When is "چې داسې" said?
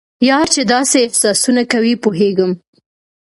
0.53-0.97